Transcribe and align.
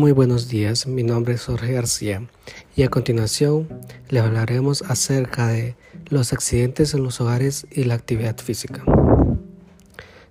Muy 0.00 0.12
buenos 0.12 0.48
días, 0.48 0.86
mi 0.86 1.02
nombre 1.02 1.34
es 1.34 1.44
Jorge 1.44 1.74
García 1.74 2.26
y 2.74 2.84
a 2.84 2.88
continuación 2.88 3.68
les 4.08 4.22
hablaremos 4.22 4.80
acerca 4.80 5.48
de 5.48 5.76
los 6.08 6.32
accidentes 6.32 6.94
en 6.94 7.02
los 7.02 7.20
hogares 7.20 7.66
y 7.70 7.84
la 7.84 7.96
actividad 7.96 8.38
física. 8.38 8.82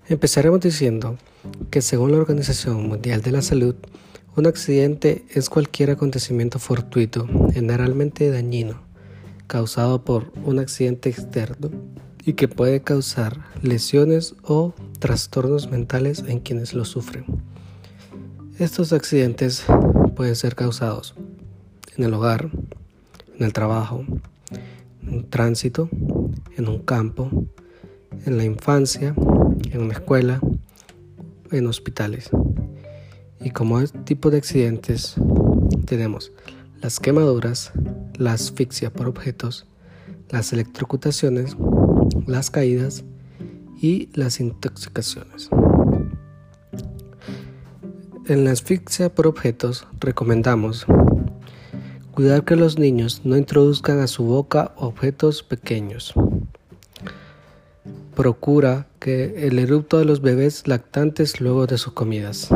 Empezaremos 0.08 0.62
diciendo 0.62 1.20
que 1.70 1.84
según 1.84 2.14
la 2.14 2.18
Organización 2.18 2.88
Mundial 2.88 3.22
de 3.22 3.32
la 3.32 3.44
Salud, 3.44 3.76
un 4.36 4.48
accidente 4.48 5.24
es 5.30 5.52
cualquier 5.52 5.92
acontecimiento 5.92 6.58
fortuito, 6.58 7.28
generalmente 7.54 8.32
dañino, 8.32 8.82
causado 9.46 10.04
por 10.04 10.34
un 10.46 10.58
accidente 10.58 11.10
externo 11.10 11.70
y 12.26 12.34
que 12.34 12.48
puede 12.48 12.82
causar 12.82 13.46
lesiones 13.62 14.34
o 14.42 14.74
trastornos 14.98 15.70
mentales 15.70 16.24
en 16.28 16.40
quienes 16.40 16.74
lo 16.74 16.86
sufren. 16.86 17.26
Estos 18.60 18.92
accidentes 18.92 19.64
pueden 20.18 20.36
ser 20.36 20.54
causados 20.54 21.16
en 21.96 22.04
el 22.04 22.14
hogar, 22.14 22.50
en 23.38 23.46
el 23.46 23.54
trabajo, 23.54 24.04
en 25.02 25.30
tránsito, 25.30 25.90
en 26.58 26.68
un 26.68 26.80
campo, 26.80 27.30
en 28.26 28.36
la 28.36 28.44
infancia, 28.44 29.16
en 29.72 29.82
una 29.82 29.94
escuela, 29.94 30.42
en 31.52 31.68
hospitales. 31.68 32.32
Y 33.40 33.52
como 33.52 33.82
tipo 34.04 34.30
de 34.30 34.40
accidentes 34.40 35.16
tenemos 35.86 36.34
las 36.82 37.00
quemaduras, 37.00 37.72
la 38.18 38.34
asfixia 38.34 38.92
por 38.92 39.08
objetos, 39.08 39.68
las 40.32 40.52
electrocutaciones, 40.52 41.56
las 42.28 42.52
caídas 42.52 43.06
y 43.82 44.10
las 44.16 44.42
intoxicaciones. 44.42 45.50
En 48.30 48.46
la 48.46 48.52
asfixia 48.52 49.10
por 49.10 49.26
objetos 49.26 49.88
recomendamos 50.00 50.86
cuidar 52.12 52.46
que 52.46 52.56
los 52.56 52.78
niños 52.78 53.22
no 53.24 53.36
introduzcan 53.36 54.00
a 54.02 54.06
su 54.06 54.24
boca 54.24 54.72
objetos 54.76 55.42
pequeños. 55.42 56.14
Procura 58.16 58.86
que 59.00 59.48
el 59.48 59.58
erupto 59.58 59.98
de 59.98 60.06
los 60.06 60.22
bebés 60.22 60.68
lactantes 60.68 61.42
luego 61.42 61.66
de 61.66 61.80
sus 61.80 61.94
comidas. 61.94 62.50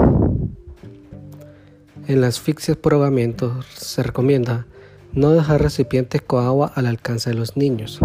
En 2.05 2.21
la 2.21 2.27
asfixia 2.27 2.75
por 2.75 2.93
ahogamiento 2.93 3.59
se 3.73 4.03
recomienda 4.03 4.67
no 5.11 5.31
dejar 5.31 5.63
recipientes 5.63 6.21
con 6.21 6.45
agua 6.45 6.71
al 6.75 6.85
alcance 6.85 7.31
de 7.31 7.35
los 7.35 7.57
niños. 7.57 7.99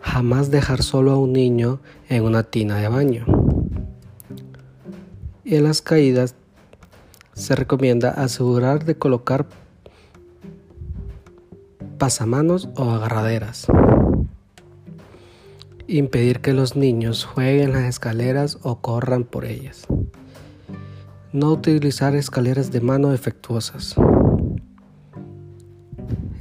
Jamás 0.00 0.50
dejar 0.50 0.82
solo 0.82 1.12
a 1.12 1.18
un 1.18 1.34
niño 1.34 1.78
en 2.08 2.24
una 2.24 2.42
tina 2.42 2.78
de 2.78 2.88
baño 2.88 3.31
y 5.44 5.56
en 5.56 5.64
las 5.64 5.82
caídas 5.82 6.34
se 7.34 7.54
recomienda 7.54 8.10
asegurar 8.10 8.84
de 8.84 8.96
colocar 8.96 9.46
pasamanos 11.98 12.68
o 12.76 12.90
agarraderas. 12.90 13.66
Impedir 15.86 16.40
que 16.40 16.52
los 16.52 16.76
niños 16.76 17.24
jueguen 17.24 17.72
las 17.72 17.84
escaleras 17.84 18.58
o 18.62 18.80
corran 18.80 19.24
por 19.24 19.44
ellas. 19.44 19.86
No 21.32 21.52
utilizar 21.52 22.14
escaleras 22.14 22.70
de 22.70 22.80
mano 22.80 23.10
defectuosas. 23.10 23.94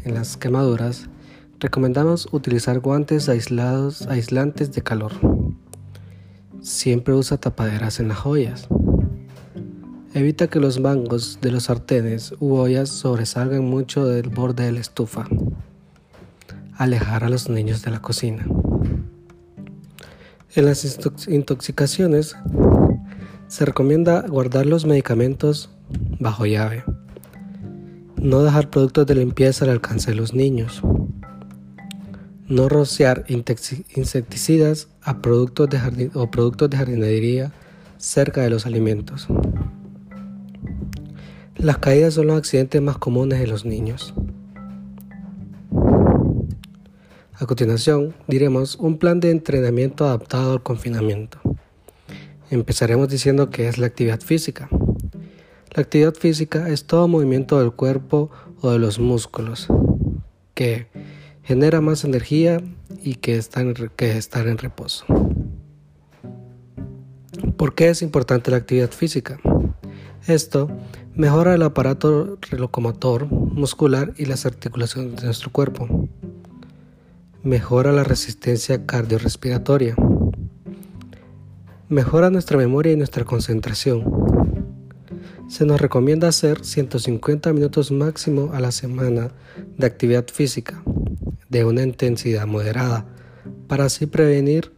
En 0.03 0.13
las 0.13 0.35
quemaduras, 0.35 1.09
recomendamos 1.59 2.27
utilizar 2.31 2.79
guantes 2.79 3.29
aislados, 3.29 4.07
aislantes 4.07 4.71
de 4.73 4.81
calor. 4.81 5.13
Siempre 6.61 7.13
usa 7.13 7.37
tapaderas 7.37 7.99
en 7.99 8.07
las 8.07 8.17
joyas. 8.17 8.67
Evita 10.13 10.47
que 10.47 10.59
los 10.59 10.81
mangos 10.81 11.39
de 11.41 11.51
los 11.51 11.63
sartenes 11.63 12.33
u 12.41 12.55
ollas 12.55 12.89
sobresalgan 12.89 13.63
mucho 13.63 14.05
del 14.05 14.27
borde 14.27 14.65
de 14.65 14.73
la 14.73 14.81
estufa. 14.81 15.25
Alejar 16.75 17.23
a 17.23 17.29
los 17.29 17.49
niños 17.49 17.81
de 17.81 17.91
la 17.91 18.01
cocina. 18.01 18.45
En 20.53 20.65
las 20.65 20.99
intoxicaciones 21.29 22.35
se 23.47 23.63
recomienda 23.63 24.27
guardar 24.27 24.65
los 24.65 24.85
medicamentos 24.85 25.69
bajo 26.19 26.45
llave. 26.45 26.83
No 28.17 28.43
dejar 28.43 28.69
productos 28.69 29.07
de 29.07 29.15
limpieza 29.15 29.63
al 29.63 29.71
alcance 29.71 30.11
de 30.11 30.17
los 30.17 30.33
niños. 30.33 30.81
No 32.49 32.67
rociar 32.67 33.23
insecticidas 33.29 34.89
a 35.03 35.21
productos 35.21 35.69
de 35.69 36.11
o 36.15 36.29
productos 36.29 36.69
de 36.69 36.77
jardinería 36.77 37.53
cerca 37.97 38.41
de 38.41 38.49
los 38.49 38.65
alimentos. 38.65 39.29
Las 41.61 41.77
caídas 41.77 42.15
son 42.15 42.25
los 42.25 42.37
accidentes 42.37 42.81
más 42.81 42.97
comunes 42.97 43.39
de 43.39 43.45
los 43.45 43.65
niños. 43.65 44.15
A 47.35 47.45
continuación, 47.45 48.15
diremos 48.27 48.77
un 48.77 48.97
plan 48.97 49.19
de 49.19 49.29
entrenamiento 49.29 50.05
adaptado 50.05 50.53
al 50.53 50.63
confinamiento. 50.63 51.37
Empezaremos 52.49 53.09
diciendo 53.09 53.51
que 53.51 53.67
es 53.67 53.77
la 53.77 53.85
actividad 53.85 54.21
física. 54.21 54.69
La 55.75 55.83
actividad 55.83 56.15
física 56.15 56.67
es 56.67 56.85
todo 56.85 57.07
movimiento 57.07 57.59
del 57.59 57.73
cuerpo 57.73 58.31
o 58.61 58.71
de 58.71 58.79
los 58.79 58.97
músculos 58.97 59.67
que 60.55 60.87
genera 61.43 61.79
más 61.79 62.03
energía 62.03 62.59
y 63.03 63.15
que 63.15 63.35
está 63.35 63.63
que 63.95 64.17
estar 64.17 64.47
en 64.47 64.57
reposo. 64.57 65.05
¿Por 67.55 67.75
qué 67.75 67.89
es 67.89 68.01
importante 68.01 68.49
la 68.49 68.57
actividad 68.57 68.89
física? 68.89 69.39
Esto 70.27 70.69
Mejora 71.15 71.55
el 71.55 71.61
aparato 71.63 72.37
locomotor, 72.51 73.29
muscular 73.29 74.13
y 74.17 74.25
las 74.25 74.45
articulaciones 74.45 75.17
de 75.17 75.25
nuestro 75.25 75.51
cuerpo. 75.51 76.07
Mejora 77.43 77.91
la 77.91 78.05
resistencia 78.05 78.85
cardiorrespiratoria. 78.85 79.95
Mejora 81.89 82.29
nuestra 82.29 82.57
memoria 82.57 82.93
y 82.93 82.95
nuestra 82.95 83.25
concentración. 83.25 84.05
Se 85.49 85.65
nos 85.65 85.81
recomienda 85.81 86.29
hacer 86.29 86.63
150 86.63 87.51
minutos 87.51 87.91
máximo 87.91 88.51
a 88.53 88.61
la 88.61 88.71
semana 88.71 89.31
de 89.77 89.85
actividad 89.85 90.25
física 90.31 90.81
de 91.49 91.65
una 91.65 91.83
intensidad 91.83 92.47
moderada 92.47 93.05
para 93.67 93.83
así 93.83 94.05
prevenir 94.05 94.71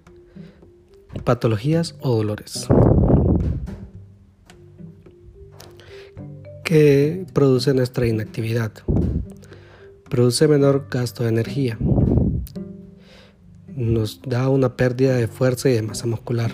patologías 1.24 1.96
o 2.02 2.16
dolores. 2.16 2.68
Que 6.64 7.26
produce 7.34 7.74
nuestra 7.74 8.08
inactividad. 8.08 8.72
Produce 10.10 10.48
menor 10.48 10.88
gasto 10.90 11.24
de 11.24 11.30
energía. 11.30 11.78
Nos 13.76 14.22
da 14.22 14.50
una 14.50 14.78
pérdida 14.78 15.16
de 15.16 15.28
fuerza 15.28 15.70
y 15.70 15.74
de 15.74 15.82
masa 15.82 16.08
muscular. 16.08 16.52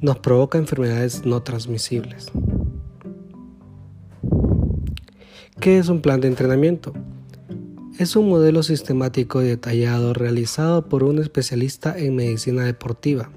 Nos 0.00 0.18
provoca 0.18 0.58
enfermedades 0.58 1.24
no 1.24 1.42
transmisibles. 1.42 2.30
¿Qué 5.60 5.78
es 5.78 5.88
un 5.88 6.00
plan 6.00 6.20
de 6.20 6.28
entrenamiento? 6.28 6.92
Es 7.98 8.16
un 8.16 8.28
modelo 8.28 8.62
sistemático 8.62 9.42
y 9.42 9.46
detallado 9.46 10.14
realizado 10.14 10.88
por 10.88 11.04
un 11.04 11.20
especialista 11.20 11.96
en 11.96 12.16
medicina 12.16 12.64
deportiva 12.64 13.30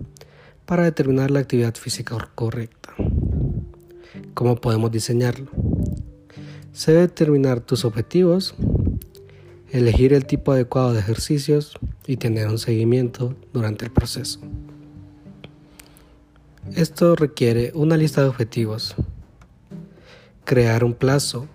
para 0.65 0.83
determinar 0.83 1.31
la 1.31 1.39
actividad 1.39 1.75
física 1.75 2.17
correcta. 2.35 2.76
¿Cómo 4.33 4.55
podemos 4.55 4.91
diseñarlo? 4.91 5.51
Se 6.73 6.91
debe 6.91 7.07
determinar 7.07 7.61
tus 7.61 7.85
objetivos, 7.85 8.55
elegir 9.71 10.13
el 10.13 10.25
tipo 10.25 10.51
adecuado 10.51 10.93
de 10.93 10.99
ejercicios 10.99 11.77
y 12.05 12.17
tener 12.17 12.47
un 12.47 12.59
seguimiento 12.59 13.35
durante 13.53 13.85
el 13.85 13.91
proceso. 13.91 14.39
Esto 16.75 17.15
requiere 17.15 17.71
una 17.73 17.97
lista 17.97 18.21
de 18.21 18.27
objetivos, 18.27 18.95
crear 20.43 20.83
un 20.83 20.93
plazo, 20.93 21.47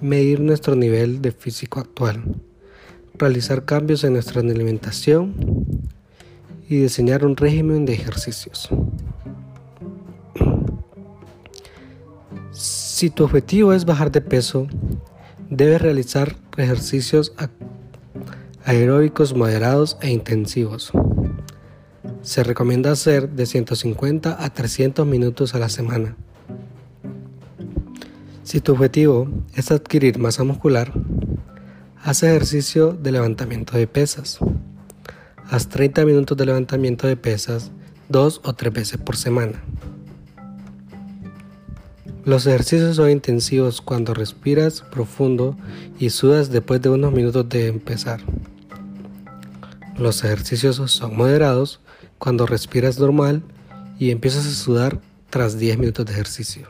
medir 0.00 0.40
nuestro 0.40 0.76
nivel 0.76 1.22
de 1.22 1.32
físico 1.32 1.80
actual, 1.80 2.22
realizar 3.14 3.64
cambios 3.64 4.04
en 4.04 4.12
nuestra 4.12 4.40
alimentación 4.40 5.34
y 6.68 6.76
diseñar 6.76 7.24
un 7.24 7.36
régimen 7.36 7.86
de 7.86 7.94
ejercicios. 7.94 8.68
Si 12.98 13.10
tu 13.10 13.22
objetivo 13.22 13.72
es 13.72 13.84
bajar 13.84 14.10
de 14.10 14.20
peso, 14.20 14.66
debes 15.50 15.80
realizar 15.80 16.34
ejercicios 16.56 17.32
aeróbicos 18.64 19.36
moderados 19.36 19.96
e 20.00 20.10
intensivos. 20.10 20.90
Se 22.22 22.42
recomienda 22.42 22.90
hacer 22.90 23.28
de 23.28 23.46
150 23.46 24.44
a 24.44 24.50
300 24.52 25.06
minutos 25.06 25.54
a 25.54 25.60
la 25.60 25.68
semana. 25.68 26.16
Si 28.42 28.60
tu 28.60 28.72
objetivo 28.72 29.28
es 29.54 29.70
adquirir 29.70 30.18
masa 30.18 30.42
muscular, 30.42 30.92
haz 32.02 32.24
ejercicio 32.24 32.94
de 32.94 33.12
levantamiento 33.12 33.78
de 33.78 33.86
pesas. 33.86 34.40
Haz 35.48 35.68
30 35.68 36.04
minutos 36.04 36.36
de 36.36 36.46
levantamiento 36.46 37.06
de 37.06 37.16
pesas 37.16 37.70
dos 38.08 38.40
o 38.42 38.54
tres 38.54 38.72
veces 38.72 38.98
por 38.98 39.16
semana. 39.16 39.62
Los 42.28 42.46
ejercicios 42.46 42.96
son 42.96 43.08
intensivos 43.08 43.80
cuando 43.80 44.12
respiras 44.12 44.82
profundo 44.82 45.56
y 45.98 46.10
sudas 46.10 46.50
después 46.50 46.82
de 46.82 46.90
unos 46.90 47.10
minutos 47.10 47.48
de 47.48 47.68
empezar. 47.68 48.20
Los 49.96 50.22
ejercicios 50.24 50.76
son 50.76 51.16
moderados 51.16 51.80
cuando 52.18 52.44
respiras 52.44 52.98
normal 52.98 53.42
y 53.98 54.10
empiezas 54.10 54.44
a 54.44 54.50
sudar 54.50 55.00
tras 55.30 55.58
10 55.58 55.78
minutos 55.78 56.04
de 56.04 56.12
ejercicio. 56.12 56.68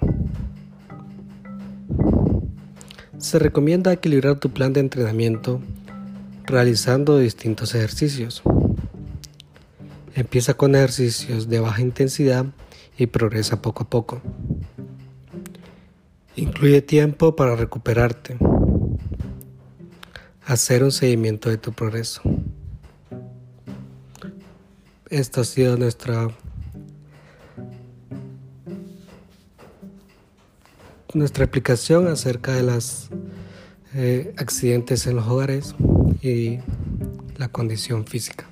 Se 3.18 3.40
recomienda 3.40 3.92
equilibrar 3.92 4.38
tu 4.38 4.50
plan 4.50 4.72
de 4.72 4.78
entrenamiento 4.78 5.60
realizando 6.44 7.18
distintos 7.18 7.74
ejercicios. 7.74 8.42
Empieza 10.14 10.54
con 10.54 10.76
ejercicios 10.76 11.48
de 11.48 11.58
baja 11.58 11.82
intensidad 11.82 12.46
y 12.96 13.06
progresa 13.06 13.60
poco 13.60 13.82
a 13.82 13.90
poco. 13.90 14.22
Incluye 16.38 16.82
tiempo 16.82 17.34
para 17.34 17.56
recuperarte. 17.56 18.38
Hacer 20.46 20.84
un 20.84 20.92
seguimiento 20.92 21.50
de 21.50 21.58
tu 21.58 21.72
progreso. 21.72 22.22
Esta 25.10 25.40
ha 25.40 25.44
sido 25.44 25.76
nuestra 25.76 26.28
nuestra 31.12 31.42
explicación 31.42 32.06
acerca 32.06 32.52
de 32.52 32.62
los 32.62 33.10
eh, 33.94 34.32
accidentes 34.36 35.08
en 35.08 35.16
los 35.16 35.26
hogares 35.26 35.74
y 36.22 36.60
la 37.36 37.48
condición 37.48 38.06
física. 38.06 38.46